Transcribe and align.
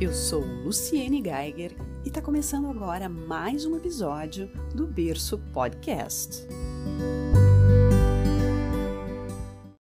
Eu 0.00 0.14
sou 0.14 0.40
Luciene 0.40 1.20
Geiger 1.20 1.74
e 2.04 2.08
está 2.08 2.22
começando 2.22 2.68
agora 2.68 3.08
mais 3.08 3.66
um 3.66 3.76
episódio 3.76 4.46
do 4.72 4.86
Berço 4.86 5.36
Podcast. 5.52 6.46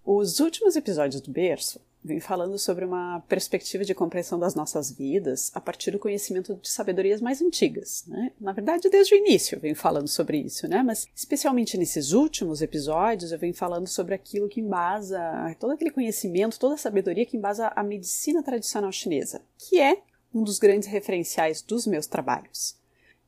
Os 0.05 0.39
últimos 0.39 0.77
episódios 0.77 1.19
do 1.19 1.31
Berço 1.31 1.81
vêm 2.05 2.19
falando 2.19 2.57
sobre 2.59 2.85
uma 2.85 3.19
perspectiva 3.21 3.83
de 3.83 3.95
compreensão 3.95 4.37
das 4.37 4.53
nossas 4.53 4.91
vidas 4.91 5.51
a 5.55 5.59
partir 5.59 5.89
do 5.91 5.99
conhecimento 5.99 6.55
de 6.61 6.69
sabedorias 6.69 7.19
mais 7.19 7.41
antigas. 7.41 8.05
Né? 8.07 8.31
Na 8.39 8.51
verdade, 8.51 8.89
desde 8.89 9.15
o 9.15 9.17
início 9.17 9.55
eu 9.55 9.59
venho 9.59 9.75
falando 9.75 10.07
sobre 10.07 10.37
isso, 10.37 10.67
né? 10.67 10.83
mas 10.83 11.07
especialmente 11.15 11.77
nesses 11.77 12.11
últimos 12.11 12.61
episódios 12.61 13.31
eu 13.31 13.39
venho 13.39 13.55
falando 13.55 13.87
sobre 13.87 14.13
aquilo 14.13 14.47
que 14.47 14.61
embasa 14.61 15.55
todo 15.59 15.73
aquele 15.73 15.89
conhecimento, 15.89 16.59
toda 16.59 16.75
a 16.75 16.77
sabedoria 16.77 17.25
que 17.25 17.37
embasa 17.37 17.73
a 17.75 17.83
medicina 17.83 18.43
tradicional 18.43 18.91
chinesa, 18.91 19.41
que 19.57 19.81
é 19.81 20.03
um 20.35 20.43
dos 20.43 20.59
grandes 20.59 20.89
referenciais 20.89 21.61
dos 21.61 21.87
meus 21.87 22.05
trabalhos. 22.05 22.75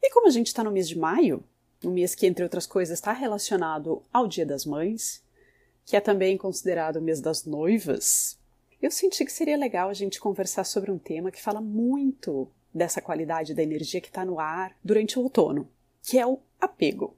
E 0.03 0.11
como 0.11 0.27
a 0.27 0.29
gente 0.29 0.47
está 0.47 0.61
no 0.61 0.71
mês 0.71 0.89
de 0.89 0.97
maio, 0.97 1.41
um 1.83 1.91
mês 1.91 2.13
que, 2.13 2.27
entre 2.27 2.43
outras 2.43 2.67
coisas, 2.67 2.99
está 2.99 3.13
relacionado 3.13 4.03
ao 4.11 4.27
Dia 4.27 4.45
das 4.45 4.65
Mães, 4.65 5.23
que 5.85 5.95
é 5.95 6.01
também 6.01 6.37
considerado 6.37 6.97
o 6.97 7.01
mês 7.01 7.21
das 7.21 7.45
noivas, 7.45 8.37
eu 8.81 8.91
senti 8.91 9.23
que 9.23 9.31
seria 9.31 9.55
legal 9.55 9.89
a 9.89 9.93
gente 9.93 10.19
conversar 10.19 10.65
sobre 10.65 10.91
um 10.91 10.99
tema 10.99 11.31
que 11.31 11.41
fala 11.41 11.61
muito 11.61 12.51
dessa 12.73 13.01
qualidade 13.01 13.53
da 13.53 13.63
energia 13.63 14.01
que 14.01 14.09
está 14.09 14.25
no 14.25 14.37
ar 14.37 14.75
durante 14.83 15.17
o 15.17 15.23
outono, 15.23 15.69
que 16.03 16.19
é 16.19 16.27
o 16.27 16.39
apego. 16.59 17.15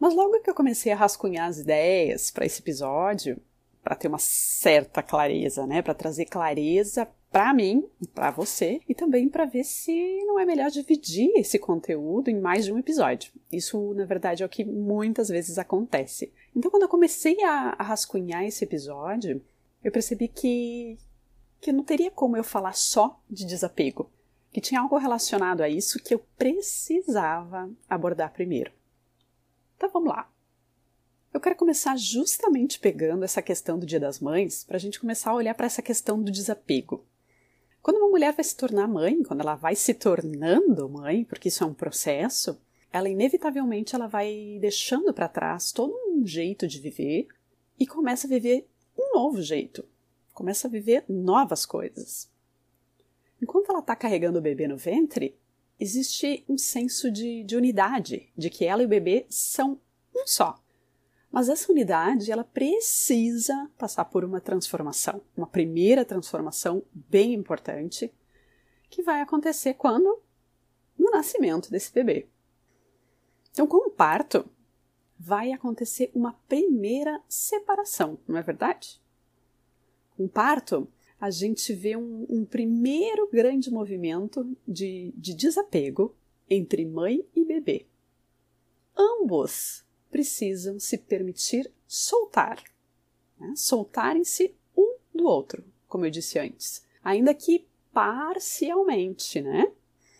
Mas 0.00 0.14
logo 0.14 0.40
que 0.40 0.48
eu 0.48 0.54
comecei 0.54 0.92
a 0.92 0.96
rascunhar 0.96 1.48
as 1.48 1.58
ideias 1.58 2.30
para 2.30 2.46
esse 2.46 2.60
episódio, 2.60 3.38
para 3.82 3.94
ter 3.94 4.08
uma 4.08 4.18
certa 4.18 5.02
clareza, 5.02 5.66
né, 5.66 5.82
para 5.82 5.94
trazer 5.94 6.24
clareza 6.24 7.06
para 7.30 7.52
mim 7.52 7.86
para 8.14 8.30
você 8.30 8.80
e 8.88 8.94
também 8.94 9.28
para 9.28 9.44
ver 9.44 9.64
se 9.64 9.92
não 10.24 10.38
é 10.38 10.46
melhor 10.46 10.70
dividir 10.70 11.30
esse 11.36 11.58
conteúdo 11.58 12.28
em 12.28 12.40
mais 12.40 12.64
de 12.64 12.72
um 12.72 12.78
episódio. 12.78 13.32
Isso, 13.52 13.92
na 13.94 14.04
verdade, 14.04 14.42
é 14.42 14.46
o 14.46 14.48
que 14.48 14.64
muitas 14.64 15.28
vezes 15.28 15.58
acontece. 15.58 16.32
Então, 16.56 16.70
quando 16.70 16.84
eu 16.84 16.88
comecei 16.88 17.42
a, 17.42 17.74
a 17.78 17.82
rascunhar 17.82 18.44
esse 18.44 18.64
episódio, 18.64 19.42
eu 19.84 19.92
percebi 19.92 20.28
que 20.28 20.98
que 21.60 21.72
não 21.72 21.82
teria 21.82 22.10
como 22.10 22.36
eu 22.36 22.44
falar 22.44 22.72
só 22.72 23.20
de 23.28 23.44
desapego, 23.44 24.10
que 24.52 24.60
tinha 24.60 24.80
algo 24.80 24.96
relacionado 24.96 25.60
a 25.60 25.68
isso 25.68 26.00
que 26.00 26.14
eu 26.14 26.20
precisava 26.36 27.68
abordar 27.88 28.32
primeiro. 28.32 28.72
Então 29.76 29.90
vamos 29.90 30.10
lá. 30.10 30.30
Eu 31.32 31.40
quero 31.40 31.56
começar 31.56 31.96
justamente 31.96 32.78
pegando 32.78 33.24
essa 33.24 33.42
questão 33.42 33.78
do 33.78 33.86
Dia 33.86 34.00
das 34.00 34.18
Mães 34.18 34.64
para 34.64 34.76
a 34.76 34.80
gente 34.80 34.98
começar 34.98 35.30
a 35.30 35.34
olhar 35.34 35.54
para 35.54 35.66
essa 35.66 35.82
questão 35.82 36.22
do 36.22 36.30
desapego. 36.30 37.04
Quando 37.88 38.00
uma 38.00 38.10
mulher 38.10 38.34
vai 38.34 38.44
se 38.44 38.54
tornar 38.54 38.86
mãe, 38.86 39.22
quando 39.22 39.40
ela 39.40 39.54
vai 39.54 39.74
se 39.74 39.94
tornando 39.94 40.90
mãe, 40.90 41.24
porque 41.24 41.48
isso 41.48 41.64
é 41.64 41.66
um 41.66 41.72
processo, 41.72 42.60
ela 42.92 43.08
inevitavelmente 43.08 43.94
ela 43.94 44.06
vai 44.06 44.58
deixando 44.60 45.10
para 45.14 45.26
trás 45.26 45.72
todo 45.72 45.98
um 46.06 46.26
jeito 46.26 46.68
de 46.68 46.78
viver 46.80 47.28
e 47.80 47.86
começa 47.86 48.26
a 48.26 48.28
viver 48.28 48.68
um 48.94 49.14
novo 49.14 49.40
jeito, 49.40 49.86
começa 50.34 50.68
a 50.68 50.70
viver 50.70 51.02
novas 51.08 51.64
coisas. 51.64 52.30
Enquanto 53.40 53.70
ela 53.70 53.80
está 53.80 53.96
carregando 53.96 54.38
o 54.38 54.42
bebê 54.42 54.68
no 54.68 54.76
ventre, 54.76 55.34
existe 55.80 56.44
um 56.46 56.58
senso 56.58 57.10
de, 57.10 57.42
de 57.42 57.56
unidade, 57.56 58.30
de 58.36 58.50
que 58.50 58.66
ela 58.66 58.82
e 58.82 58.84
o 58.84 58.90
bebê 58.90 59.24
são 59.30 59.80
um 60.14 60.26
só. 60.26 60.62
Mas 61.38 61.48
essa 61.48 61.70
unidade, 61.70 62.32
ela 62.32 62.42
precisa 62.42 63.70
passar 63.78 64.06
por 64.06 64.24
uma 64.24 64.40
transformação, 64.40 65.22
uma 65.36 65.46
primeira 65.46 66.04
transformação 66.04 66.82
bem 66.92 67.32
importante, 67.32 68.12
que 68.90 69.04
vai 69.04 69.20
acontecer 69.20 69.74
quando? 69.74 70.20
No 70.98 71.12
nascimento 71.12 71.70
desse 71.70 71.92
bebê. 71.92 72.26
Então, 73.52 73.68
com 73.68 73.86
o 73.86 73.90
parto, 73.92 74.50
vai 75.16 75.52
acontecer 75.52 76.10
uma 76.12 76.32
primeira 76.48 77.22
separação, 77.28 78.18
não 78.26 78.36
é 78.36 78.42
verdade? 78.42 79.00
Com 80.16 80.24
o 80.24 80.28
parto, 80.28 80.88
a 81.20 81.30
gente 81.30 81.72
vê 81.72 81.96
um, 81.96 82.26
um 82.28 82.44
primeiro 82.44 83.30
grande 83.30 83.70
movimento 83.70 84.44
de, 84.66 85.14
de 85.16 85.34
desapego 85.34 86.16
entre 86.50 86.84
mãe 86.84 87.24
e 87.32 87.44
bebê. 87.44 87.86
Ambos 88.96 89.86
precisam 90.10 90.78
se 90.78 90.98
permitir 90.98 91.70
soltar, 91.86 92.62
né? 93.38 93.52
soltarem-se 93.56 94.54
um 94.76 94.96
do 95.14 95.24
outro, 95.24 95.64
como 95.86 96.04
eu 96.04 96.10
disse 96.10 96.38
antes, 96.38 96.82
ainda 97.02 97.34
que 97.34 97.66
parcialmente, 97.92 99.40
né? 99.40 99.72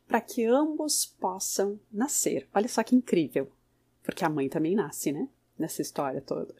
Para 0.06 0.20
que 0.20 0.44
ambos 0.44 1.04
possam 1.04 1.78
nascer. 1.92 2.48
Olha 2.54 2.66
só 2.66 2.82
que 2.82 2.96
incrível, 2.96 3.52
porque 4.02 4.24
a 4.24 4.28
mãe 4.28 4.48
também 4.48 4.74
nasce, 4.74 5.12
né? 5.12 5.28
Nessa 5.58 5.82
história 5.82 6.20
toda. 6.20 6.54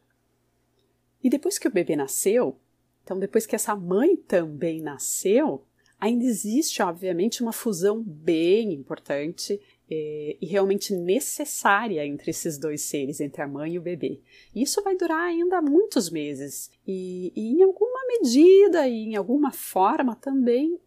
E 1.23 1.31
depois 1.31 1.59
que 1.59 1.67
o 1.67 1.73
bebê 1.73 1.97
nasceu, 1.97 2.59
então 3.03 3.19
depois 3.19 3.47
que 3.47 3.57
essa 3.57 3.75
mãe 3.75 4.17
também 4.17 4.83
nasceu, 4.83 5.65
ainda 5.99 6.25
existe, 6.25 6.83
obviamente, 6.83 7.43
uma 7.43 7.53
fusão 7.53 8.03
bem 8.03 8.73
importante 8.73 9.61
é, 9.91 10.37
e 10.41 10.47
realmente 10.47 10.95
necessária 10.95 12.05
entre 12.07 12.31
esses 12.31 12.59
dois 12.59 12.83
seres, 12.83 13.21
entre 13.21 13.43
a 13.43 13.49
mãe 13.49 13.75
e 13.75 13.79
o 13.79 13.83
bebê. 13.83 14.21
Isso 14.55 14.83
vai 14.83 14.97
durar 14.97 15.21
ainda 15.21 15.63
muitos 15.63 16.11
meses 16.11 16.71
e, 16.87 17.33
e 17.35 17.53
em 17.53 17.63
alguma 17.63 18.01
medida 18.07 18.87
e 18.87 19.09
em 19.09 19.17
alguma 19.17 19.51
forma 19.51 20.15
também 20.15 20.79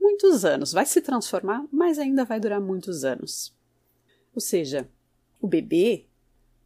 muitos 0.00 0.44
anos. 0.44 0.72
Vai 0.72 0.86
se 0.86 1.00
transformar, 1.00 1.64
mas 1.70 1.98
ainda 1.98 2.24
vai 2.24 2.40
durar 2.40 2.60
muitos 2.60 3.04
anos. 3.04 3.54
Ou 4.34 4.40
seja, 4.40 4.88
o 5.40 5.46
bebê, 5.46 6.06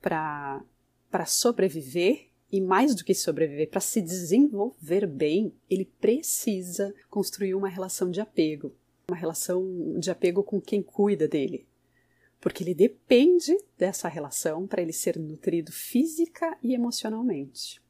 para 0.01 0.65
sobreviver, 1.27 2.29
e 2.53 2.61
mais 2.61 2.97
do 2.97 3.05
que 3.05 3.15
sobreviver, 3.15 3.71
para 3.71 3.81
se 3.81 4.01
desenvolver 4.01 5.07
bem, 5.07 5.55
ele 5.69 5.85
precisa 5.85 6.93
construir 7.09 7.55
uma 7.55 7.69
relação 7.69 8.11
de 8.11 8.21
apego 8.21 8.75
uma 9.11 9.17
relação 9.17 9.99
de 9.99 10.11
apego 10.11 10.43
com 10.43 10.61
quem 10.61 10.83
cuida 10.83 11.27
dele, 11.27 11.67
porque 12.41 12.63
ele 12.63 12.75
depende 12.75 13.57
dessa 13.77 14.09
relação 14.09 14.67
para 14.67 14.81
ele 14.81 14.93
ser 14.93 15.19
nutrido 15.19 15.73
física 15.73 16.57
e 16.63 16.73
emocionalmente. 16.73 17.83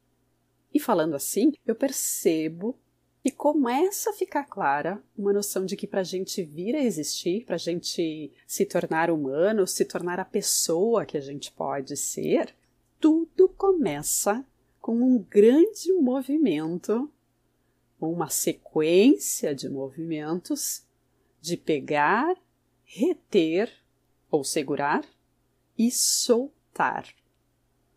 E 0.73 0.79
falando 0.79 1.15
assim, 1.15 1.53
eu 1.65 1.75
percebo 1.75 2.77
e 3.23 3.29
começa 3.29 4.09
a 4.09 4.13
ficar 4.13 4.45
clara 4.45 5.01
uma 5.15 5.31
noção 5.31 5.63
de 5.63 5.77
que 5.77 5.85
para 5.85 6.01
a 6.01 6.03
gente 6.03 6.41
vir 6.41 6.75
a 6.75 6.83
existir, 6.83 7.45
para 7.45 7.55
a 7.55 7.59
gente 7.59 8.31
se 8.47 8.65
tornar 8.65 9.11
humano, 9.11 9.67
se 9.67 9.85
tornar 9.85 10.19
a 10.19 10.25
pessoa 10.25 11.05
que 11.05 11.17
a 11.17 11.21
gente 11.21 11.51
pode 11.51 11.95
ser, 11.95 12.55
tudo 12.99 13.47
começa 13.49 14.43
com 14.81 14.95
um 14.95 15.19
grande 15.19 15.93
movimento, 15.93 17.11
uma 17.99 18.29
sequência 18.29 19.53
de 19.53 19.69
movimentos 19.69 20.83
de 21.41 21.57
pegar, 21.57 22.35
reter 22.85 23.71
ou 24.29 24.43
segurar 24.43 25.03
e 25.77 25.91
soltar. 25.91 27.07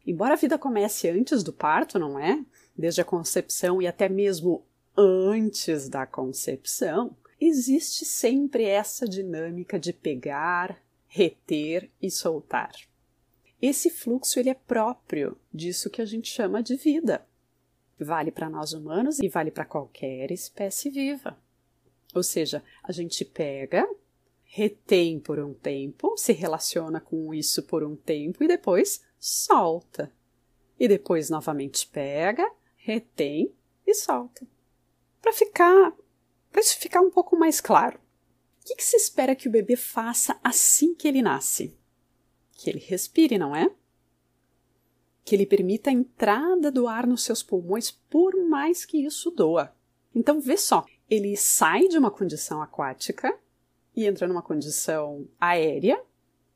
Embora 0.07 0.35
a 0.35 0.37
vida 0.37 0.59
comece 0.59 1.09
antes 1.09 1.43
do 1.43 1.53
parto, 1.53 1.99
não 1.99 2.19
é? 2.19 2.45
Desde 2.77 3.01
a 3.01 3.05
concepção 3.05 3.81
e 3.81 3.87
até 3.87 4.09
mesmo 4.09 4.65
antes 4.97 5.89
da 5.89 6.07
concepção, 6.07 7.17
existe 7.41 8.05
sempre 8.05 8.65
essa 8.65 9.07
dinâmica 9.07 9.79
de 9.79 9.93
pegar, 9.93 10.79
reter 11.07 11.91
e 12.01 12.11
soltar. 12.11 12.73
Esse 13.61 13.89
fluxo 13.91 14.39
ele 14.39 14.51
é 14.51 14.55
próprio 14.55 15.39
disso 15.53 15.89
que 15.89 16.03
a 16.03 16.05
gente 16.05 16.29
chama 16.29 16.63
de 16.63 16.77
vida. 16.77 17.27
Vale 17.99 18.31
para 18.31 18.51
nós 18.51 18.73
humanos 18.73 19.19
e 19.21 19.29
vale 19.29 19.51
para 19.51 19.65
qualquer 19.65 20.31
espécie 20.31 20.91
viva. 20.91 21.39
Ou 22.15 22.23
seja, 22.23 22.63
a 22.83 22.93
gente 22.93 23.25
pega, 23.25 23.89
retém 24.45 25.19
por 25.19 25.39
um 25.41 25.53
tempo, 25.53 26.17
se 26.17 26.33
relaciona 26.33 27.01
com 27.01 27.35
isso 27.35 27.65
por 27.65 27.83
um 27.83 27.97
tempo 27.97 28.45
e 28.45 28.49
depois 28.49 29.03
solta. 29.19 30.13
E 30.79 30.87
depois 30.87 31.29
novamente 31.29 31.87
pega, 31.89 32.49
retém 32.77 33.53
e 33.87 33.95
solta. 33.95 34.47
Para 35.21 35.33
ficar, 35.33 35.93
para 36.53 36.61
isso 36.61 36.79
ficar 36.79 37.01
um 37.01 37.11
pouco 37.11 37.37
mais 37.37 37.61
claro. 37.61 37.99
O 38.61 38.67
que, 38.67 38.77
que 38.77 38.85
se 38.85 38.97
espera 38.97 39.35
que 39.35 39.49
o 39.49 39.51
bebê 39.51 39.77
faça 39.77 40.39
assim 40.43 40.95
que 40.95 41.09
ele 41.09 41.21
nasce? 41.21 41.77
Que 42.53 42.71
ele 42.71 42.79
respire, 42.79 43.37
não 43.37 43.55
é? 43.55 43.71
Que 45.25 45.35
ele 45.35 45.47
permita 45.47 45.91
a 45.91 45.93
entrada 45.93 46.71
do 46.71 46.87
ar 46.87 47.07
nos 47.07 47.23
seus 47.23 47.43
pulmões, 47.43 47.91
por 47.91 48.37
mais 48.49 48.85
que 48.85 49.05
isso 49.05 49.31
doa. 49.31 49.75
Então, 50.15 50.41
vê 50.41 50.57
só, 50.57 50.87
ele 51.11 51.37
sai 51.37 51.89
de 51.89 51.99
uma 51.99 52.11
condição 52.11 52.63
aquática 52.63 53.37
e 53.95 54.07
entra 54.07 54.27
numa 54.27 54.43
condição 54.43 55.27
aérea, 55.41 56.03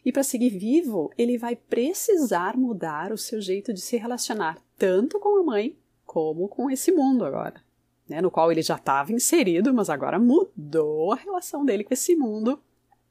e 0.05 0.12
para 0.12 0.23
seguir 0.23 0.50
vivo, 0.50 1.12
ele 1.19 1.37
vai 1.37 1.55
precisar 1.55 2.56
mudar 2.56 3.12
o 3.12 3.19
seu 3.19 3.41
jeito 3.41 3.73
de 3.73 3.81
se 3.81 3.97
relacionar, 3.97 4.59
tanto 4.77 5.21
com 5.21 5.39
a 5.41 5.43
mãe 5.43 5.77
como 6.05 6.49
com 6.49 6.71
esse 6.71 6.91
mundo 6.91 7.25
agora. 7.25 7.62
né, 8.09 8.23
no 8.23 8.31
qual 8.31 8.50
ele 8.50 8.62
já 8.62 8.77
estava 8.77 9.12
inserido, 9.12 9.73
mas 9.75 9.91
agora 9.91 10.19
mudou 10.19 11.12
a 11.12 11.17
relação 11.17 11.65
dele 11.65 11.85
com 11.85 11.93
esse 11.93 12.17
mundo 12.17 12.59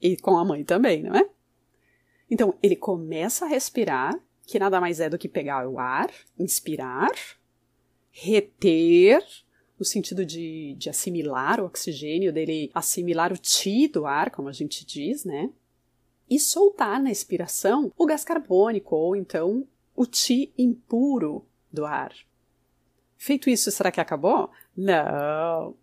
e 0.01 0.17
com 0.17 0.35
a 0.37 0.43
mãe 0.43 0.63
também, 0.63 1.03
não 1.03 1.15
é? 1.15 1.29
Então, 2.29 2.55
ele 2.61 2.75
começa 2.75 3.45
a 3.45 3.47
respirar, 3.47 4.19
que 4.45 4.59
nada 4.59 4.81
mais 4.81 4.99
é 4.99 5.09
do 5.09 5.17
que 5.17 5.29
pegar 5.29 5.67
o 5.67 5.79
ar, 5.79 6.11
inspirar, 6.37 7.11
reter, 8.09 9.23
no 9.77 9.85
sentido 9.85 10.25
de, 10.25 10.75
de 10.77 10.89
assimilar 10.89 11.59
o 11.59 11.65
oxigênio, 11.65 12.33
dele 12.33 12.71
assimilar 12.73 13.31
o 13.31 13.37
ti 13.37 13.87
do 13.87 14.05
ar, 14.05 14.31
como 14.31 14.49
a 14.49 14.53
gente 14.53 14.85
diz, 14.85 15.23
né? 15.23 15.49
E 16.29 16.39
soltar 16.39 17.01
na 17.01 17.11
expiração 17.11 17.91
o 17.97 18.05
gás 18.05 18.23
carbônico, 18.23 18.95
ou 18.95 19.15
então 19.15 19.67
o 19.95 20.05
ti 20.05 20.51
impuro 20.57 21.45
do 21.71 21.85
ar. 21.85 22.13
Feito 23.15 23.49
isso, 23.49 23.71
será 23.71 23.91
que 23.91 24.01
acabou? 24.01 24.49
Não. 24.75 25.75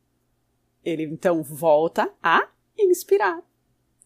Ele 0.85 1.05
então 1.05 1.43
volta 1.43 2.13
a 2.23 2.49
inspirar. 2.79 3.43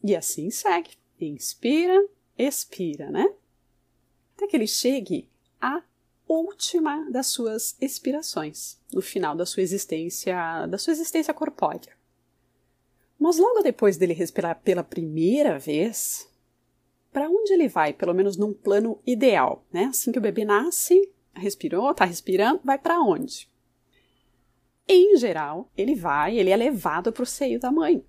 E 0.02 0.14
assim 0.14 0.50
segue. 0.50 0.90
Inspira, 1.20 2.08
expira, 2.36 3.10
né? 3.10 3.34
Até 4.36 4.46
que 4.46 4.56
ele 4.56 4.66
chegue 4.66 5.28
à 5.60 5.82
última 6.28 7.10
das 7.10 7.28
suas 7.28 7.76
expirações, 7.80 8.78
no 8.92 9.00
final 9.00 9.34
da 9.34 9.46
sua 9.46 9.62
existência, 9.62 10.66
da 10.66 10.78
sua 10.78 10.92
existência 10.92 11.32
corpórea. 11.32 11.96
Mas 13.18 13.38
logo 13.38 13.62
depois 13.62 13.96
dele 13.96 14.12
respirar 14.12 14.60
pela 14.62 14.84
primeira 14.84 15.58
vez, 15.58 16.28
para 17.12 17.28
onde 17.28 17.52
ele 17.52 17.68
vai, 17.68 17.92
pelo 17.92 18.14
menos 18.14 18.36
num 18.36 18.52
plano 18.52 19.00
ideal, 19.06 19.64
né? 19.72 19.84
Assim 19.84 20.12
que 20.12 20.18
o 20.18 20.22
bebê 20.22 20.44
nasce, 20.44 21.10
respirou, 21.34 21.90
está 21.90 22.04
respirando, 22.04 22.60
vai 22.62 22.78
para 22.78 23.00
onde? 23.00 23.48
Em 24.86 25.16
geral, 25.16 25.70
ele 25.76 25.94
vai, 25.94 26.38
ele 26.38 26.50
é 26.50 26.56
levado 26.56 27.12
para 27.12 27.22
o 27.22 27.26
seio 27.26 27.58
da 27.58 27.72
mãe, 27.72 28.04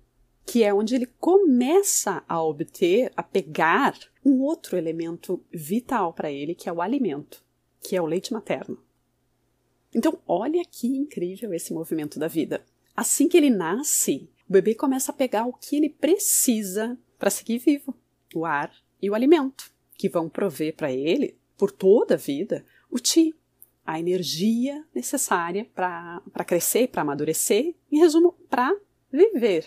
que 0.46 0.62
é 0.62 0.72
onde 0.72 0.94
ele 0.94 1.06
começa 1.06 2.24
a 2.28 2.42
obter, 2.42 3.12
a 3.16 3.22
pegar 3.22 3.94
um 4.24 4.40
outro 4.42 4.76
elemento 4.76 5.44
vital 5.52 6.12
para 6.12 6.30
ele, 6.30 6.54
que 6.54 6.68
é 6.68 6.72
o 6.72 6.80
alimento, 6.80 7.44
que 7.80 7.96
é 7.96 8.02
o 8.02 8.06
leite 8.06 8.32
materno. 8.32 8.78
Então, 9.94 10.18
olha 10.26 10.62
que 10.64 10.86
incrível 10.86 11.52
esse 11.52 11.72
movimento 11.72 12.18
da 12.18 12.28
vida. 12.28 12.64
Assim 12.96 13.28
que 13.28 13.36
ele 13.36 13.50
nasce, 13.50 14.28
o 14.48 14.52
bebê 14.52 14.74
começa 14.74 15.10
a 15.10 15.14
pegar 15.14 15.46
o 15.46 15.52
que 15.52 15.76
ele 15.76 15.88
precisa 15.88 16.98
para 17.18 17.30
seguir 17.30 17.58
vivo: 17.58 17.94
o 18.34 18.44
ar 18.44 18.72
e 19.00 19.10
o 19.10 19.14
alimento, 19.14 19.72
que 19.96 20.08
vão 20.08 20.28
prover 20.28 20.76
para 20.76 20.92
ele, 20.92 21.36
por 21.56 21.70
toda 21.70 22.14
a 22.14 22.18
vida, 22.18 22.64
o 22.90 22.98
ti, 22.98 23.34
a 23.84 23.98
energia 23.98 24.84
necessária 24.94 25.66
para 25.74 26.44
crescer, 26.46 26.88
para 26.88 27.02
amadurecer, 27.02 27.74
em 27.90 27.98
resumo, 27.98 28.32
para 28.48 28.74
viver. 29.10 29.66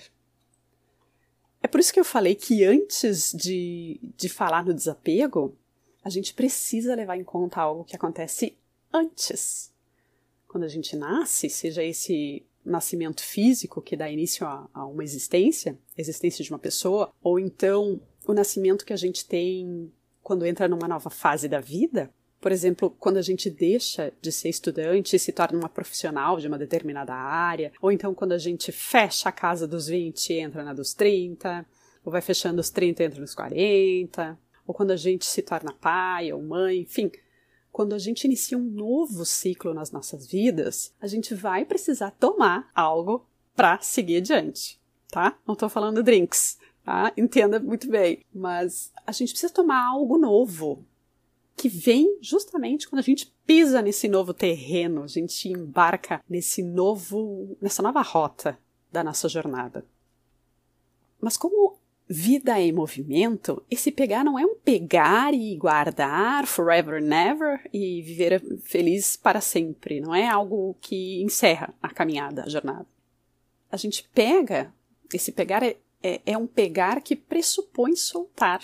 É 1.61 1.67
por 1.67 1.79
isso 1.79 1.93
que 1.93 1.99
eu 1.99 2.05
falei 2.05 2.35
que 2.35 2.63
antes 2.63 3.31
de, 3.33 3.99
de 4.17 4.27
falar 4.29 4.65
no 4.65 4.73
desapego, 4.73 5.57
a 6.03 6.09
gente 6.09 6.33
precisa 6.33 6.95
levar 6.95 7.17
em 7.17 7.23
conta 7.23 7.61
algo 7.61 7.83
que 7.83 7.95
acontece 7.95 8.57
antes. 8.91 9.73
Quando 10.47 10.65
a 10.65 10.67
gente 10.67 10.95
nasce, 10.95 11.49
seja 11.49 11.83
esse 11.83 12.45
nascimento 12.65 13.21
físico 13.21 13.81
que 13.81 13.95
dá 13.95 14.09
início 14.09 14.45
a, 14.45 14.69
a 14.73 14.85
uma 14.85 15.03
existência, 15.03 15.77
a 15.97 16.01
existência 16.01 16.43
de 16.43 16.51
uma 16.51 16.59
pessoa, 16.59 17.11
ou 17.21 17.39
então 17.39 17.99
o 18.25 18.33
nascimento 18.33 18.85
que 18.85 18.93
a 18.93 18.97
gente 18.97 19.25
tem 19.25 19.91
quando 20.21 20.45
entra 20.45 20.67
numa 20.67 20.87
nova 20.87 21.09
fase 21.09 21.49
da 21.49 21.59
vida, 21.59 22.09
por 22.39 22.51
exemplo, 22.51 22.89
quando 22.99 23.17
a 23.17 23.21
gente 23.21 23.49
deixa 23.49 24.11
de 24.21 24.29
ser 24.29 24.49
estudante 24.49 25.15
e 25.15 25.19
se 25.19 25.31
torna 25.31 25.57
uma 25.57 25.69
profissional 25.69 26.37
de 26.39 26.47
uma 26.47 26.57
determinada 26.57 27.13
área, 27.13 27.71
ou 27.81 27.91
então 27.91 28.13
quando 28.13 28.33
a 28.33 28.37
gente 28.37 28.69
fecha 28.71 29.29
a 29.29 29.31
casa 29.31 29.65
dos 29.65 29.87
20 29.87 30.29
e 30.29 30.39
entra 30.39 30.63
na 30.63 30.73
dos 30.73 30.93
30, 30.93 31.65
ou 32.03 32.11
vai 32.11 32.21
fechando 32.21 32.59
os 32.59 32.69
30 32.69 33.01
e 33.01 33.05
entra 33.05 33.21
nos 33.21 33.33
40, 33.33 34.37
ou 34.65 34.73
quando 34.73 34.91
a 34.91 34.95
gente 34.95 35.25
se 35.25 35.41
torna 35.41 35.73
pai 35.73 36.31
ou 36.31 36.41
mãe, 36.41 36.79
enfim, 36.79 37.11
quando 37.71 37.93
a 37.93 37.97
gente 37.97 38.25
inicia 38.25 38.57
um 38.57 38.63
novo 38.63 39.25
ciclo 39.25 39.73
nas 39.73 39.91
nossas 39.91 40.27
vidas, 40.27 40.93
a 41.01 41.07
gente 41.07 41.33
vai 41.33 41.65
precisar 41.65 42.11
tomar 42.11 42.69
algo 42.73 43.25
para 43.55 43.79
seguir 43.81 44.17
adiante, 44.17 44.79
tá? 45.09 45.37
Não 45.45 45.53
estou 45.53 45.69
falando 45.69 46.03
drinks, 46.03 46.57
tá? 46.83 47.11
Entenda 47.17 47.59
muito 47.59 47.89
bem, 47.89 48.23
mas 48.33 48.91
a 49.05 49.11
gente 49.11 49.31
precisa 49.31 49.51
tomar 49.51 49.87
algo 49.87 50.17
novo 50.17 50.85
que 51.55 51.69
vem 51.69 52.17
justamente 52.21 52.89
quando 52.89 52.99
a 52.99 53.03
gente 53.03 53.33
pisa 53.45 53.81
nesse 53.81 54.07
novo 54.07 54.33
terreno, 54.33 55.03
a 55.03 55.07
gente 55.07 55.49
embarca 55.49 56.23
nesse 56.29 56.63
novo, 56.63 57.57
nessa 57.61 57.81
nova 57.81 58.01
rota 58.01 58.57
da 58.91 59.03
nossa 59.03 59.27
jornada. 59.27 59.85
Mas 61.19 61.37
como 61.37 61.77
vida 62.13 62.59
em 62.59 62.71
movimento, 62.71 63.65
esse 63.71 63.91
pegar 63.91 64.23
não 64.23 64.37
é 64.37 64.45
um 64.45 64.53
pegar 64.53 65.33
e 65.33 65.55
guardar 65.57 66.45
forever 66.45 67.01
and 67.01 67.11
ever 67.11 67.69
e 67.73 68.03
viver 68.03 68.59
feliz 68.61 69.15
para 69.15 69.41
sempre, 69.41 69.99
não 69.99 70.13
é 70.13 70.27
algo 70.27 70.77
que 70.79 71.23
encerra 71.23 71.73
a 71.81 71.89
caminhada, 71.89 72.43
a 72.43 72.49
jornada. 72.49 72.85
A 73.71 73.77
gente 73.77 74.07
pega, 74.13 74.71
esse 75.11 75.31
pegar 75.31 75.63
é, 75.63 75.75
é, 76.03 76.21
é 76.23 76.37
um 76.37 76.45
pegar 76.45 77.01
que 77.01 77.15
pressupõe 77.15 77.95
soltar, 77.95 78.61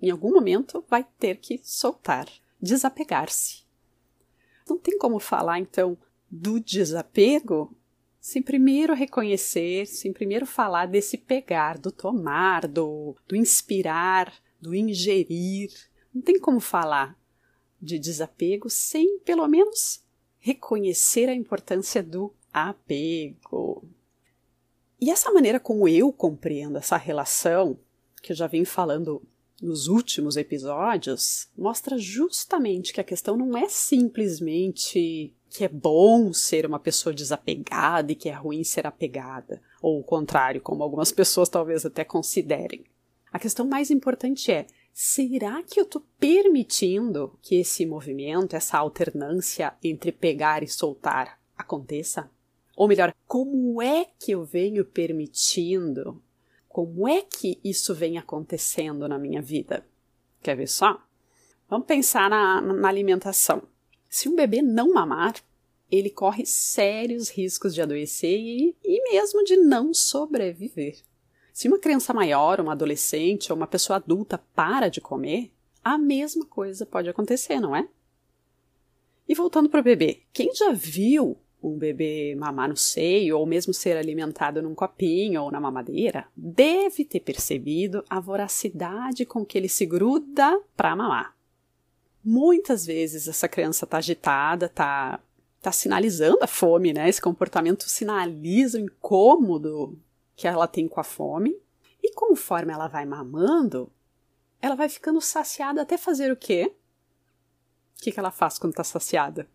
em 0.00 0.10
algum 0.10 0.30
momento 0.30 0.84
vai 0.86 1.02
ter 1.18 1.38
que 1.38 1.58
soltar, 1.64 2.28
desapegar-se. 2.60 3.62
Não 4.68 4.76
tem 4.76 4.98
como 4.98 5.18
falar, 5.18 5.58
então, 5.58 5.96
do 6.30 6.60
desapego 6.60 7.74
sem 8.22 8.40
primeiro 8.40 8.94
reconhecer, 8.94 9.84
sem 9.84 10.12
primeiro 10.12 10.46
falar 10.46 10.86
desse 10.86 11.18
pegar, 11.18 11.76
do 11.76 11.90
tomar, 11.90 12.68
do, 12.68 13.16
do 13.26 13.34
inspirar, 13.34 14.32
do 14.60 14.72
ingerir. 14.72 15.72
Não 16.14 16.22
tem 16.22 16.38
como 16.38 16.60
falar 16.60 17.18
de 17.80 17.98
desapego 17.98 18.70
sem, 18.70 19.18
pelo 19.18 19.46
menos, 19.48 20.04
reconhecer 20.38 21.28
a 21.28 21.34
importância 21.34 22.00
do 22.00 22.32
apego. 22.52 23.84
E 25.00 25.10
essa 25.10 25.32
maneira 25.32 25.58
como 25.58 25.88
eu 25.88 26.12
compreendo 26.12 26.78
essa 26.78 26.96
relação, 26.96 27.76
que 28.22 28.30
eu 28.30 28.36
já 28.36 28.46
vim 28.46 28.64
falando 28.64 29.20
nos 29.60 29.88
últimos 29.88 30.36
episódios, 30.36 31.48
mostra 31.58 31.98
justamente 31.98 32.92
que 32.92 33.00
a 33.00 33.04
questão 33.04 33.36
não 33.36 33.58
é 33.58 33.68
simplesmente 33.68 35.34
que 35.52 35.64
é 35.64 35.68
bom 35.68 36.32
ser 36.32 36.64
uma 36.64 36.78
pessoa 36.78 37.14
desapegada 37.14 38.10
e 38.10 38.14
que 38.14 38.28
é 38.28 38.32
ruim 38.32 38.64
ser 38.64 38.86
apegada, 38.86 39.60
ou 39.82 40.00
o 40.00 40.04
contrário, 40.04 40.60
como 40.60 40.82
algumas 40.82 41.12
pessoas 41.12 41.48
talvez 41.48 41.84
até 41.84 42.04
considerem. 42.04 42.84
A 43.30 43.38
questão 43.38 43.66
mais 43.66 43.90
importante 43.90 44.50
é: 44.50 44.66
será 44.92 45.62
que 45.62 45.78
eu 45.78 45.84
estou 45.84 46.02
permitindo 46.18 47.38
que 47.42 47.56
esse 47.56 47.84
movimento, 47.84 48.56
essa 48.56 48.78
alternância 48.78 49.74
entre 49.84 50.10
pegar 50.10 50.62
e 50.62 50.68
soltar 50.68 51.38
aconteça? 51.56 52.30
Ou 52.74 52.88
melhor, 52.88 53.14
como 53.26 53.82
é 53.82 54.06
que 54.18 54.32
eu 54.32 54.44
venho 54.44 54.84
permitindo 54.84 56.22
como 56.72 57.06
é 57.06 57.20
que 57.20 57.60
isso 57.62 57.94
vem 57.94 58.16
acontecendo 58.16 59.06
na 59.06 59.18
minha 59.18 59.42
vida? 59.42 59.86
Quer 60.42 60.56
ver 60.56 60.68
só? 60.68 60.98
Vamos 61.68 61.86
pensar 61.86 62.30
na, 62.30 62.62
na 62.62 62.88
alimentação. 62.88 63.62
Se 64.12 64.28
um 64.28 64.36
bebê 64.36 64.60
não 64.60 64.92
mamar, 64.92 65.36
ele 65.90 66.10
corre 66.10 66.44
sérios 66.44 67.30
riscos 67.30 67.74
de 67.74 67.80
adoecer 67.80 68.38
e, 68.38 68.76
e 68.84 69.10
mesmo 69.10 69.42
de 69.42 69.56
não 69.56 69.94
sobreviver. 69.94 70.98
Se 71.50 71.66
uma 71.66 71.78
criança 71.78 72.12
maior, 72.12 72.60
uma 72.60 72.72
adolescente 72.72 73.50
ou 73.50 73.56
uma 73.56 73.66
pessoa 73.66 73.96
adulta 73.96 74.36
para 74.54 74.90
de 74.90 75.00
comer, 75.00 75.50
a 75.82 75.96
mesma 75.96 76.44
coisa 76.44 76.84
pode 76.84 77.08
acontecer, 77.08 77.58
não 77.58 77.74
é? 77.74 77.88
E 79.26 79.34
voltando 79.34 79.70
para 79.70 79.80
o 79.80 79.84
bebê, 79.84 80.20
quem 80.30 80.54
já 80.54 80.72
viu 80.72 81.38
um 81.62 81.78
bebê 81.78 82.34
mamar 82.34 82.68
no 82.68 82.76
seio 82.76 83.38
ou 83.38 83.46
mesmo 83.46 83.72
ser 83.72 83.96
alimentado 83.96 84.60
num 84.60 84.74
copinho 84.74 85.44
ou 85.44 85.50
na 85.50 85.58
mamadeira, 85.58 86.26
deve 86.36 87.06
ter 87.06 87.20
percebido 87.20 88.04
a 88.10 88.20
voracidade 88.20 89.24
com 89.24 89.42
que 89.42 89.56
ele 89.56 89.70
se 89.70 89.86
gruda 89.86 90.60
para 90.76 90.94
mamar. 90.94 91.34
Muitas 92.24 92.86
vezes 92.86 93.26
essa 93.28 93.48
criança 93.48 93.84
está 93.84 93.98
agitada, 93.98 94.66
está 94.66 95.20
tá 95.60 95.72
sinalizando 95.72 96.42
a 96.42 96.46
fome, 96.46 96.92
né? 96.92 97.08
Esse 97.08 97.20
comportamento 97.20 97.88
sinaliza 97.88 98.78
o 98.78 98.82
incômodo 98.82 99.98
que 100.36 100.46
ela 100.46 100.66
tem 100.66 100.88
com 100.88 101.00
a 101.00 101.04
fome. 101.04 101.56
E 102.02 102.12
conforme 102.12 102.72
ela 102.72 102.88
vai 102.88 103.04
mamando, 103.04 103.90
ela 104.60 104.74
vai 104.74 104.88
ficando 104.88 105.20
saciada 105.20 105.82
até 105.82 105.96
fazer 105.96 106.32
o 106.32 106.36
quê? 106.36 106.74
O 107.98 108.02
que, 108.02 108.10
que 108.10 108.18
ela 108.18 108.30
faz 108.30 108.58
quando 108.58 108.72
está 108.72 108.82
saciada? 108.84 109.48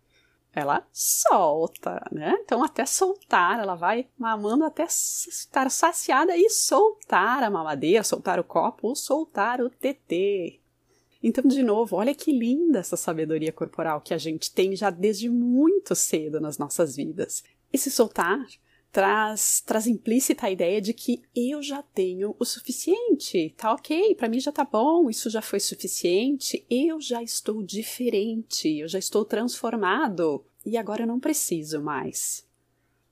ela 0.52 0.86
solta, 0.92 2.04
né? 2.10 2.36
Então, 2.40 2.62
até 2.64 2.84
soltar, 2.84 3.60
ela 3.60 3.74
vai 3.74 4.08
mamando 4.18 4.64
até 4.64 4.84
estar 4.84 5.70
saciada 5.70 6.36
e 6.36 6.50
soltar 6.50 7.42
a 7.42 7.50
mamadeira, 7.50 8.02
soltar 8.02 8.40
o 8.40 8.44
copo 8.44 8.88
ou 8.88 8.96
soltar 8.96 9.60
o 9.60 9.70
TT. 9.70 10.60
Então, 11.22 11.44
de 11.44 11.62
novo, 11.62 11.96
olha 11.96 12.14
que 12.14 12.32
linda 12.32 12.78
essa 12.78 12.96
sabedoria 12.96 13.52
corporal 13.52 14.00
que 14.00 14.14
a 14.14 14.18
gente 14.18 14.52
tem 14.52 14.76
já 14.76 14.88
desde 14.90 15.28
muito 15.28 15.94
cedo 15.94 16.40
nas 16.40 16.58
nossas 16.58 16.94
vidas. 16.94 17.42
Esse 17.72 17.90
soltar 17.90 18.46
traz, 18.90 19.60
traz 19.60 19.86
implícita 19.86 20.46
a 20.46 20.50
ideia 20.50 20.80
de 20.80 20.92
que 20.92 21.22
eu 21.34 21.62
já 21.62 21.82
tenho 21.82 22.34
o 22.38 22.44
suficiente, 22.44 23.54
tá 23.56 23.72
ok, 23.72 24.14
para 24.14 24.28
mim 24.28 24.40
já 24.40 24.52
tá 24.52 24.64
bom, 24.64 25.10
isso 25.10 25.28
já 25.28 25.42
foi 25.42 25.60
suficiente, 25.60 26.64
eu 26.70 27.00
já 27.00 27.22
estou 27.22 27.62
diferente, 27.62 28.78
eu 28.78 28.88
já 28.88 28.98
estou 28.98 29.24
transformado 29.24 30.44
e 30.64 30.76
agora 30.76 31.02
eu 31.02 31.06
não 31.06 31.20
preciso 31.20 31.82
mais. 31.82 32.46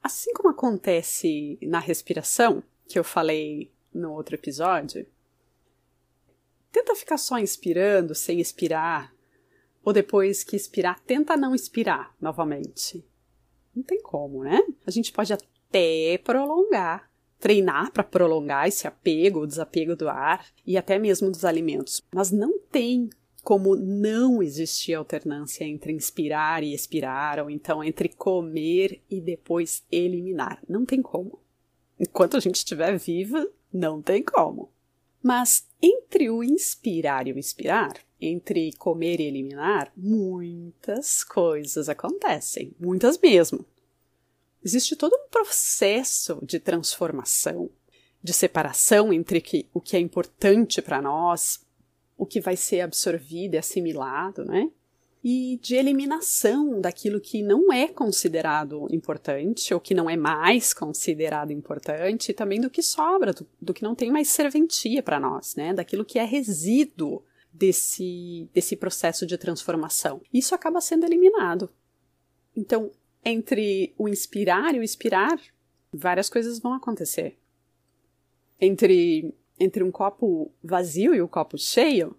Assim 0.03 0.33
como 0.33 0.51
acontece 0.51 1.59
na 1.61 1.81
respiração, 1.81 2.63
que 2.89 2.99
eu 2.99 3.05
falei 3.05 3.71
no 3.93 4.13
outro 4.13 4.37
episódio, 4.37 5.07
tenta 6.77 6.95
ficar 6.95 7.17
só 7.17 7.39
inspirando 7.39 8.15
sem 8.15 8.39
expirar, 8.39 9.11
ou 9.83 9.95
depois 9.95 10.45
que 10.45 10.55
expirar, 10.55 11.01
tenta 11.01 11.35
não 11.35 11.55
expirar 11.55 12.15
novamente. 12.21 13.03
Não 13.75 13.83
tem 13.83 14.03
como, 14.03 14.45
né? 14.45 14.61
A 14.87 14.91
gente 14.91 15.11
pode 15.11 15.33
até 15.33 16.19
prolongar, 16.23 17.11
treinar 17.39 17.91
para 17.93 18.05
prolongar 18.05 18.69
esse 18.69 18.87
apego, 18.87 19.41
o 19.41 19.47
desapego 19.47 19.97
do 19.97 20.07
ar 20.07 20.47
e 20.67 20.77
até 20.77 20.99
mesmo 20.99 21.31
dos 21.31 21.47
alimentos, 21.47 22.03
mas 22.13 22.31
não 22.31 22.59
tem 22.59 23.09
como 23.43 23.75
não 23.75 24.43
existir 24.43 24.93
alternância 24.93 25.65
entre 25.65 25.95
inspirar 25.95 26.63
e 26.63 26.75
expirar, 26.75 27.39
ou 27.39 27.49
então 27.49 27.83
entre 27.83 28.11
comer 28.11 29.01
e 29.09 29.19
depois 29.19 29.83
eliminar. 29.91 30.63
Não 30.69 30.85
tem 30.85 31.01
como. 31.01 31.41
Enquanto 31.99 32.37
a 32.37 32.41
gente 32.41 32.57
estiver 32.57 32.99
viva, 32.99 33.49
não 33.73 34.03
tem 34.03 34.23
como. 34.23 34.76
Mas 35.27 35.67
entre 35.83 36.31
o 36.31 36.41
inspirar 36.45 37.27
e 37.27 37.33
o 37.33 37.39
expirar, 37.39 37.95
entre 38.21 38.73
comer 38.75 39.19
e 39.19 39.25
eliminar, 39.25 39.93
muitas 39.97 41.25
coisas 41.25 41.89
acontecem, 41.89 42.73
muitas 42.79 43.19
mesmo. 43.19 43.67
Existe 44.65 44.95
todo 44.95 45.17
um 45.17 45.29
processo 45.29 46.39
de 46.47 46.61
transformação, 46.61 47.69
de 48.23 48.33
separação 48.33 49.13
entre 49.13 49.41
que, 49.41 49.69
o 49.75 49.81
que 49.81 49.97
é 49.97 49.99
importante 49.99 50.81
para 50.81 51.03
nós, 51.03 51.67
o 52.17 52.25
que 52.25 52.41
vai 52.41 52.57
ser 52.57 52.83
absorvido 52.83 53.55
e 53.55 53.59
assimilado, 53.59 54.45
né? 54.45 54.71
E 55.29 55.59
de 55.61 55.75
eliminação 55.75 56.81
daquilo 56.81 57.21
que 57.21 57.43
não 57.43 57.73
é 57.73 57.89
considerado 57.89 58.87
importante 58.93 59.75
ou 59.75 59.81
que 59.81 59.93
não 59.93 60.09
é 60.09 60.17
mais 60.17 60.73
considerado 60.73 61.51
importante, 61.51 62.31
e 62.31 62.33
também 62.33 62.61
do 62.61 62.71
que 62.71 62.81
sobra, 62.81 63.33
do, 63.33 63.45
do 63.61 63.75
que 63.75 63.83
não 63.83 63.93
tem 63.93 64.09
mais 64.09 64.29
serventia 64.29 65.03
para 65.03 65.19
nós, 65.19 65.57
né? 65.57 65.75
Daquilo 65.75 66.05
que 66.05 66.21
é 66.21 66.25
resíduo 66.25 67.25
desse, 67.53 68.49
desse 68.55 68.77
processo 68.77 69.27
de 69.27 69.37
transformação. 69.37 70.23
Isso 70.33 70.55
acaba 70.55 70.81
sendo 70.81 71.05
eliminado. 71.05 71.71
Então, 72.55 72.93
entre 73.25 73.93
o 73.99 74.09
inspirar 74.09 74.77
e 74.77 74.79
o 74.79 74.83
expirar, 74.85 75.41
várias 75.93 76.31
coisas 76.31 76.61
vão 76.61 76.73
acontecer. 76.73 77.37
Entre, 78.61 79.35
entre 79.59 79.83
um 79.83 79.91
copo 79.91 80.53
vazio 80.63 81.17
e 81.17 81.21
o 81.21 81.25
um 81.25 81.29
copo 81.29 81.59
cheio, 81.59 82.17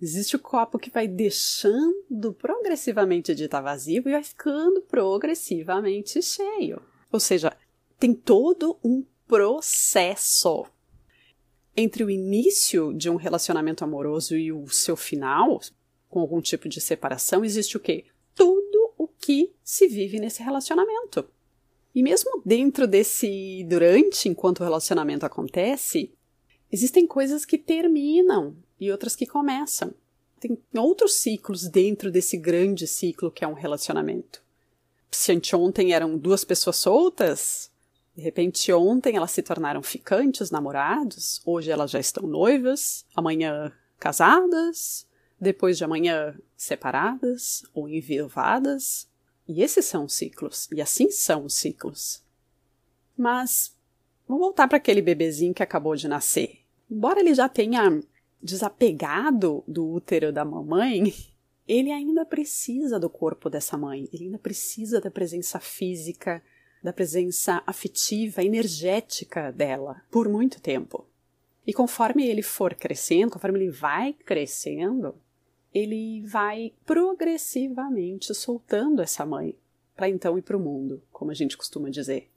existe 0.00 0.36
o 0.36 0.38
copo 0.38 0.78
que 0.78 0.90
vai 0.90 1.08
deixando 1.08 2.32
progressivamente 2.32 3.34
de 3.34 3.44
estar 3.44 3.60
vazio 3.60 4.02
e 4.06 4.12
vai 4.12 4.22
ficando 4.22 4.82
progressivamente 4.82 6.22
cheio. 6.22 6.80
Ou 7.10 7.20
seja, 7.20 7.56
tem 7.98 8.14
todo 8.14 8.78
um 8.84 9.04
processo. 9.26 10.66
Entre 11.76 12.02
o 12.02 12.10
início 12.10 12.94
de 12.94 13.10
um 13.10 13.16
relacionamento 13.16 13.84
amoroso 13.84 14.36
e 14.36 14.50
o 14.50 14.66
seu 14.68 14.96
final, 14.96 15.60
com 16.08 16.20
algum 16.20 16.40
tipo 16.40 16.68
de 16.68 16.80
separação, 16.80 17.44
existe 17.44 17.76
o 17.76 17.80
quê? 17.80 18.04
Tudo 18.34 18.86
que 19.26 19.52
se 19.60 19.88
vive 19.88 20.20
nesse 20.20 20.40
relacionamento. 20.40 21.28
E 21.92 22.00
mesmo 22.00 22.40
dentro 22.44 22.86
desse 22.86 23.66
durante, 23.68 24.28
enquanto 24.28 24.60
o 24.60 24.62
relacionamento 24.62 25.26
acontece, 25.26 26.12
existem 26.70 27.08
coisas 27.08 27.44
que 27.44 27.58
terminam 27.58 28.56
e 28.80 28.90
outras 28.90 29.16
que 29.16 29.26
começam. 29.26 29.94
Tem 30.38 30.58
outros 30.74 31.14
ciclos 31.14 31.68
dentro 31.68 32.10
desse 32.10 32.36
grande 32.36 32.86
ciclo 32.86 33.30
que 33.30 33.44
é 33.44 33.48
um 33.48 33.54
relacionamento. 33.54 34.42
Se 35.10 35.32
anteontem 35.32 35.92
eram 35.92 36.18
duas 36.18 36.44
pessoas 36.44 36.76
soltas, 36.76 37.70
de 38.14 38.22
repente 38.22 38.72
ontem 38.72 39.16
elas 39.16 39.30
se 39.30 39.42
tornaram 39.42 39.82
ficantes, 39.82 40.50
namorados, 40.50 41.40
hoje 41.44 41.70
elas 41.70 41.90
já 41.90 41.98
estão 41.98 42.26
noivas, 42.26 43.04
amanhã 43.14 43.72
casadas, 43.98 45.06
depois 45.40 45.76
de 45.78 45.84
amanhã 45.84 46.38
separadas 46.56 47.62
ou 47.74 47.88
enviuvadas, 47.88 49.08
e 49.48 49.62
esses 49.62 49.84
são 49.84 50.04
os 50.04 50.14
ciclos, 50.14 50.68
e 50.72 50.80
assim 50.80 51.10
são 51.10 51.44
os 51.44 51.54
ciclos. 51.54 52.22
Mas 53.16 53.74
vamos 54.26 54.42
voltar 54.42 54.66
para 54.66 54.78
aquele 54.78 55.00
bebezinho 55.00 55.54
que 55.54 55.62
acabou 55.62 55.94
de 55.94 56.08
nascer. 56.08 56.60
Embora 56.90 57.20
ele 57.20 57.34
já 57.34 57.48
tenha 57.48 58.00
desapegado 58.46 59.62
do 59.68 59.86
útero 59.86 60.32
da 60.32 60.44
mamãe, 60.44 61.12
ele 61.68 61.90
ainda 61.90 62.24
precisa 62.24 62.98
do 62.98 63.10
corpo 63.10 63.50
dessa 63.50 63.76
mãe, 63.76 64.08
ele 64.12 64.24
ainda 64.24 64.38
precisa 64.38 65.00
da 65.00 65.10
presença 65.10 65.60
física, 65.60 66.42
da 66.82 66.92
presença 66.92 67.62
afetiva, 67.66 68.42
energética 68.42 69.52
dela 69.52 70.00
por 70.10 70.28
muito 70.28 70.60
tempo. 70.60 71.06
E 71.66 71.72
conforme 71.72 72.24
ele 72.24 72.42
for 72.42 72.74
crescendo, 72.74 73.32
conforme 73.32 73.58
ele 73.58 73.70
vai 73.70 74.12
crescendo, 74.12 75.16
ele 75.74 76.22
vai 76.22 76.72
progressivamente 76.86 78.32
soltando 78.34 79.02
essa 79.02 79.26
mãe 79.26 79.54
para 79.96 80.08
então 80.08 80.38
ir 80.38 80.42
para 80.42 80.56
o 80.56 80.60
mundo, 80.60 81.02
como 81.10 81.30
a 81.30 81.34
gente 81.34 81.56
costuma 81.56 81.90
dizer. 81.90 82.30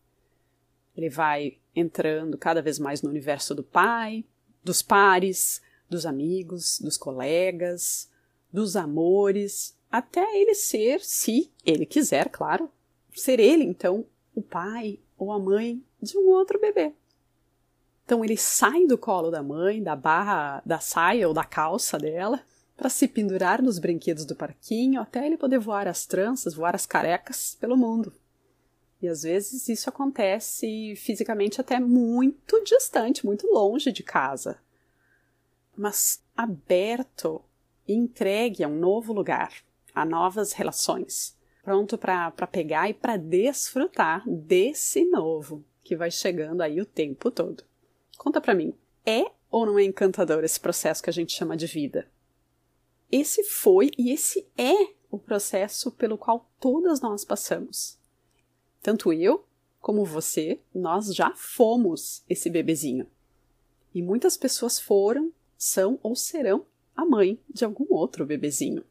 Ele 0.97 1.09
vai 1.09 1.57
entrando 1.75 2.37
cada 2.37 2.61
vez 2.61 2.79
mais 2.79 3.01
no 3.01 3.09
universo 3.09 3.53
do 3.53 3.63
pai, 3.63 4.25
dos 4.63 4.81
pares, 4.81 5.61
dos 5.89 6.05
amigos, 6.05 6.79
dos 6.79 6.97
colegas, 6.97 8.09
dos 8.51 8.75
amores, 8.75 9.75
até 9.91 10.39
ele 10.39 10.53
ser, 10.53 11.01
se 11.01 11.51
ele 11.65 11.85
quiser, 11.85 12.29
claro, 12.29 12.69
ser 13.13 13.39
ele 13.39 13.63
então 13.63 14.05
o 14.35 14.41
pai 14.41 14.99
ou 15.17 15.31
a 15.31 15.39
mãe 15.39 15.83
de 16.01 16.17
um 16.17 16.29
outro 16.29 16.59
bebê. 16.59 16.93
Então 18.05 18.23
ele 18.23 18.37
sai 18.37 18.85
do 18.85 18.97
colo 18.97 19.29
da 19.29 19.43
mãe, 19.43 19.83
da 19.83 19.95
barra 19.95 20.61
da 20.65 20.79
saia 20.79 21.27
ou 21.27 21.33
da 21.33 21.43
calça 21.43 21.97
dela, 21.97 22.41
para 22.75 22.89
se 22.89 23.07
pendurar 23.07 23.61
nos 23.61 23.77
brinquedos 23.77 24.25
do 24.25 24.35
parquinho 24.35 25.01
até 25.01 25.25
ele 25.25 25.37
poder 25.37 25.59
voar 25.59 25.87
as 25.87 26.05
tranças, 26.05 26.53
voar 26.53 26.75
as 26.75 26.85
carecas 26.85 27.57
pelo 27.59 27.75
mundo. 27.75 28.13
E 29.01 29.07
às 29.07 29.23
vezes 29.23 29.67
isso 29.69 29.89
acontece 29.89 30.95
fisicamente 30.95 31.59
até 31.59 31.79
muito 31.79 32.63
distante, 32.63 33.25
muito 33.25 33.47
longe 33.47 33.91
de 33.91 34.03
casa. 34.03 34.57
Mas 35.79 36.21
aberto 36.35 37.41
e 37.87 37.93
entregue 37.93 38.65
a 38.65 38.67
um 38.67 38.77
novo 38.77 39.13
lugar, 39.13 39.63
a 39.95 40.03
novas 40.03 40.51
relações, 40.51 41.37
pronto 41.63 41.97
para 41.97 42.29
pegar 42.51 42.89
e 42.89 42.93
para 42.93 43.15
desfrutar 43.15 44.29
desse 44.29 45.05
novo 45.05 45.63
que 45.81 45.95
vai 45.95 46.11
chegando 46.11 46.59
aí 46.59 46.81
o 46.81 46.85
tempo 46.85 47.31
todo. 47.31 47.63
Conta 48.17 48.41
para 48.41 48.53
mim, 48.53 48.73
é 49.05 49.31
ou 49.49 49.65
não 49.65 49.79
é 49.79 49.85
encantador 49.85 50.43
esse 50.43 50.59
processo 50.59 51.01
que 51.01 51.09
a 51.09 51.13
gente 51.13 51.31
chama 51.31 51.55
de 51.55 51.65
vida? 51.65 52.11
Esse 53.09 53.41
foi 53.45 53.89
e 53.97 54.11
esse 54.11 54.45
é 54.57 54.93
o 55.09 55.17
processo 55.17 55.93
pelo 55.93 56.17
qual 56.17 56.51
todas 56.59 56.99
nós 56.99 57.23
passamos. 57.23 57.97
Tanto 58.81 59.13
eu 59.13 59.45
como 59.79 60.03
você, 60.03 60.59
nós 60.75 61.15
já 61.15 61.33
fomos 61.37 62.21
esse 62.27 62.49
bebezinho. 62.49 63.07
E 63.95 64.01
muitas 64.01 64.35
pessoas 64.35 64.77
foram, 64.77 65.31
são 65.59 65.99
ou 66.01 66.15
serão 66.15 66.65
a 66.95 67.05
mãe 67.05 67.37
de 67.53 67.63
algum 67.63 67.85
outro 67.89 68.25
bebezinho. 68.25 68.83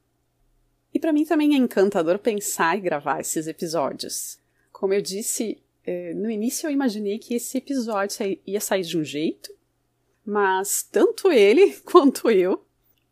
E 0.94 1.00
para 1.00 1.12
mim 1.12 1.24
também 1.24 1.54
é 1.54 1.56
encantador 1.56 2.18
pensar 2.18 2.78
e 2.78 2.80
gravar 2.80 3.20
esses 3.20 3.48
episódios. 3.48 4.38
Como 4.70 4.94
eu 4.94 5.02
disse, 5.02 5.60
eh, 5.84 6.14
no 6.14 6.30
início 6.30 6.66
eu 6.66 6.70
imaginei 6.70 7.18
que 7.18 7.34
esse 7.34 7.58
episódio 7.58 8.38
ia 8.46 8.60
sair 8.60 8.82
de 8.82 8.96
um 8.96 9.02
jeito, 9.02 9.52
mas 10.24 10.82
tanto 10.82 11.32
ele 11.32 11.72
quanto 11.84 12.30
eu 12.30 12.64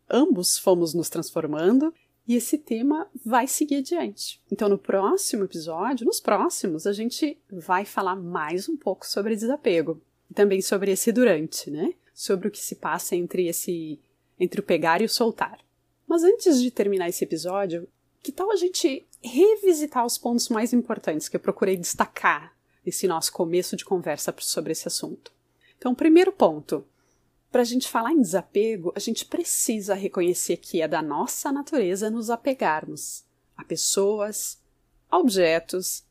ambos 0.09 0.59
fomos 0.59 0.95
nos 0.95 1.09
transformando 1.09 1.93
e 2.27 2.35
esse 2.35 2.59
tema 2.59 3.09
vai 3.25 3.47
seguir 3.47 3.77
adiante. 3.77 4.41
Então, 4.51 4.69
no 4.69 4.79
próximo 4.79 5.45
episódio, 5.45 6.07
nos 6.07 6.21
próximos, 6.21 6.87
a 6.87 6.93
gente 6.93 7.39
vai 7.51 7.85
falar 7.85 8.17
mais 8.17 8.69
um 8.69 8.77
pouco 8.77 9.07
sobre 9.07 9.37
desapego. 9.37 10.01
E 10.29 10.35
também 10.35 10.61
sobre 10.61 10.91
esse 10.91 11.13
durante, 11.13 11.71
né? 11.71 11.95
Sobre 12.17 12.49
o 12.49 12.51
que 12.51 12.59
se 12.59 12.77
passa 12.77 13.15
entre 13.15 13.47
esse 13.47 14.01
entre 14.41 14.61
o 14.61 14.63
pegar 14.63 15.03
e 15.03 15.05
o 15.05 15.09
soltar. 15.09 15.61
Mas 16.07 16.23
antes 16.23 16.63
de 16.63 16.71
terminar 16.71 17.11
esse 17.11 17.23
episódio, 17.25 17.87
que 18.23 18.33
tal 18.33 18.51
a 18.51 18.57
gente 18.57 19.07
revisitar 19.23 20.05
os 20.05 20.17
pontos 20.17 20.49
mais 20.49 20.73
importantes 20.73 21.29
que 21.29 21.37
eu 21.37 21.41
procurei 21.41 21.77
destacar 21.77 22.57
nesse 22.85 23.07
nosso 23.07 23.33
começo 23.33 23.77
de 23.77 23.85
conversa 23.85 24.35
sobre 24.39 24.73
esse 24.73 24.89
assunto? 24.89 25.31
Então, 25.77 25.95
primeiro 25.95 26.33
ponto, 26.33 26.87
para 27.53 27.61
a 27.61 27.65
gente 27.65 27.87
falar 27.87 28.13
em 28.13 28.23
desapego, 28.23 28.93
a 28.97 28.99
gente 28.99 29.27
precisa 29.27 29.95
reconhecer 29.95 30.57
que 30.57 30.81
é 30.81 30.89
da 30.89 31.03
nossa 31.03 31.53
natureza 31.53 32.11
nos 32.11 32.31
apegarmos 32.31 33.25
a 33.57 33.63
pessoas, 33.63 34.59
a 35.11 35.19
objetos, 35.19 36.07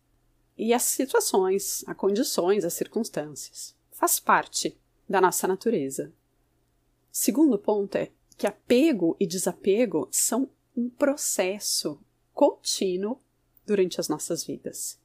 e 0.58 0.74
as 0.74 0.84
situações, 0.84 1.84
as 1.86 1.98
condições, 1.98 2.64
as 2.64 2.74
circunstâncias. 2.74 3.76
Faz 3.92 4.20
parte 4.20 4.78
da 5.08 5.22
nossa 5.22 5.48
natureza. 5.48 6.12
Segundo 7.12 7.58
ponto 7.58 7.96
é 7.96 8.12
que 8.38 8.48
apego 8.48 9.16
e 9.20 9.26
desapego 9.26 10.08
são 10.12 10.50
um 10.76 10.90
processo 10.90 12.00
contínuo 12.34 13.20
durante 13.66 14.00
as 14.00 14.10
nossas 14.10 14.44
vidas. 14.44 15.00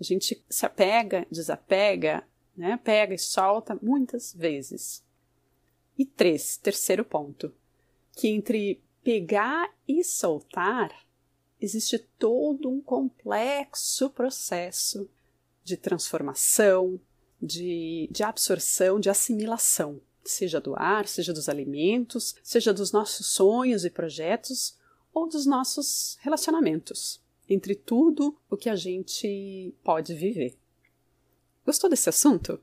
A 0.00 0.02
gente 0.02 0.44
se 0.50 0.66
apega, 0.66 1.26
desapega, 1.30 2.26
né? 2.56 2.76
pega 2.82 3.14
e 3.14 3.18
solta 3.18 3.78
muitas 3.80 4.34
vezes. 4.34 5.04
E 5.96 6.04
três, 6.04 6.56
terceiro 6.56 7.04
ponto, 7.04 7.54
que 8.16 8.28
entre 8.28 8.82
pegar 9.02 9.72
e 9.86 10.02
soltar 10.02 10.90
existe 11.60 11.98
todo 12.18 12.68
um 12.68 12.80
complexo 12.80 14.10
processo 14.10 15.08
de 15.62 15.76
transformação, 15.76 17.00
de, 17.42 18.08
de 18.10 18.22
absorção, 18.22 19.00
de 19.00 19.10
assimilação, 19.10 20.00
seja 20.24 20.60
do 20.60 20.74
ar, 20.76 21.08
seja 21.08 21.32
dos 21.32 21.48
alimentos, 21.48 22.36
seja 22.42 22.72
dos 22.72 22.92
nossos 22.92 23.26
sonhos 23.26 23.84
e 23.84 23.90
projetos 23.90 24.78
ou 25.12 25.28
dos 25.28 25.44
nossos 25.44 26.16
relacionamentos, 26.20 27.20
entre 27.48 27.74
tudo 27.74 28.38
o 28.48 28.56
que 28.56 28.70
a 28.70 28.76
gente 28.76 29.74
pode 29.82 30.14
viver. 30.14 30.56
Gostou 31.66 31.90
desse 31.90 32.08
assunto? 32.08 32.60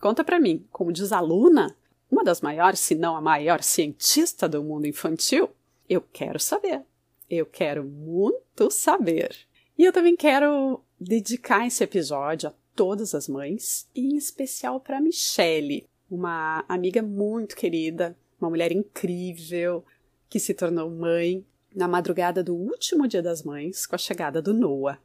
Conta 0.00 0.22
para 0.22 0.38
mim, 0.38 0.66
como 0.70 0.92
diz 0.92 1.10
a 1.10 1.20
Luna, 1.20 1.76
uma 2.10 2.24
das 2.24 2.40
maiores, 2.40 2.80
se 2.80 2.94
não 2.94 3.16
a 3.16 3.20
maior 3.20 3.62
cientista 3.62 4.48
do 4.48 4.62
mundo 4.62 4.86
infantil, 4.86 5.50
eu 5.88 6.00
quero 6.00 6.38
saber. 6.38 6.82
Eu 7.28 7.44
quero 7.44 7.84
muito 7.84 8.70
saber. 8.70 9.36
E 9.76 9.84
eu 9.84 9.92
também 9.92 10.16
quero 10.16 10.82
dedicar 10.98 11.66
esse 11.66 11.84
episódio 11.84 12.48
a 12.48 12.54
todas 12.78 13.12
as 13.12 13.26
mães, 13.26 13.88
e 13.92 14.02
em 14.02 14.16
especial 14.16 14.78
para 14.78 15.00
Michelle, 15.00 15.84
uma 16.08 16.64
amiga 16.68 17.02
muito 17.02 17.56
querida, 17.56 18.16
uma 18.40 18.48
mulher 18.48 18.70
incrível 18.70 19.84
que 20.28 20.38
se 20.38 20.54
tornou 20.54 20.88
mãe 20.88 21.44
na 21.74 21.88
madrugada 21.88 22.40
do 22.40 22.54
último 22.54 23.08
Dia 23.08 23.20
das 23.20 23.42
Mães 23.42 23.84
com 23.84 23.96
a 23.96 23.98
chegada 23.98 24.40
do 24.40 24.54
Noah. 24.54 25.00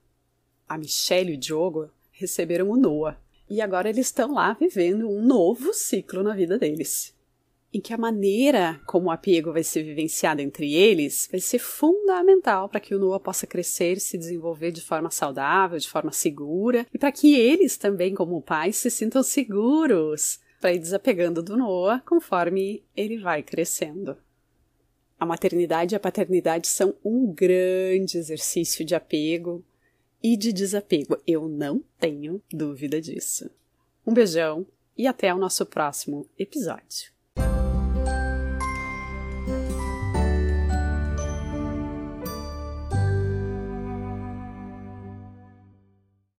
A 0.70 0.78
Michelle 0.78 1.32
e 1.32 1.36
o 1.36 1.38
Diogo 1.38 1.90
receberam 2.12 2.70
o 2.70 2.78
Noah 2.78 3.20
e 3.50 3.60
agora 3.60 3.90
eles 3.90 4.06
estão 4.06 4.36
lá 4.36 4.54
vivendo 4.54 5.10
um 5.10 5.26
novo 5.26 5.74
ciclo 5.74 6.22
na 6.22 6.36
vida 6.36 6.60
deles 6.60 7.12
em 7.74 7.82
que 7.82 7.94
a 7.94 7.98
maneira 7.98 8.80
como 8.86 9.08
o 9.08 9.12
apego 9.12 9.52
vai 9.52 9.64
ser 9.64 9.82
vivenciado 9.82 10.42
entre 10.42 10.76
eles 10.76 11.28
vai 11.32 11.40
ser 11.40 11.58
fundamental 11.58 12.70
para 12.70 12.80
que 12.80 12.94
o 12.94 13.00
Noah 13.00 13.20
possa 13.20 13.48
crescer 13.48 13.98
e 13.98 14.00
se 14.00 14.18
desenvolver 14.18 14.72
de 14.72 14.82
forma 14.82 15.10
saudável, 15.10 15.80
de 15.80 15.90
forma 15.90 16.12
segura, 16.12 16.86
e 16.94 16.98
para 17.00 17.12
que 17.12 17.34
eles 17.34 17.76
também, 17.76 18.14
como 18.14 18.42
pais, 18.42 18.76
se 18.76 18.92
sintam 18.92 19.24
seguros 19.24 20.40
para 20.62 20.74
ir 20.74 20.80
desapegando 20.80 21.42
do 21.42 21.58
Noah 21.58 22.02
conforme 22.06 22.84
ele 22.96 23.18
vai 23.18 23.42
crescendo. 23.42 24.16
A 25.20 25.26
maternidade 25.26 25.96
e 25.96 25.98
a 25.98 26.00
paternidade 26.00 26.68
são 26.68 26.94
um 27.04 27.34
grande 27.34 28.18
exercício 28.18 28.86
de 28.86 28.94
apego 28.94 29.64
e 30.22 30.38
de 30.38 30.54
desapego. 30.54 31.18
Eu 31.26 31.48
não 31.48 31.84
tenho 32.00 32.42
dúvida 32.52 33.02
disso. 33.02 33.50
Um 34.06 34.14
beijão 34.14 34.68
e 34.98 35.08
até 35.08 35.34
o 35.34 35.38
nosso 35.38 35.66
próximo 35.66 36.28
episódio. 36.38 37.13